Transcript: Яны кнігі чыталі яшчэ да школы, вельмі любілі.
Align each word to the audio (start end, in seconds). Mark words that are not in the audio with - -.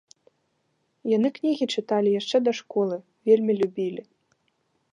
Яны 1.15 1.29
кнігі 1.37 1.65
чыталі 1.75 2.13
яшчэ 2.19 2.37
да 2.47 2.51
школы, 2.61 2.97
вельмі 3.31 3.53
любілі. 3.61 4.01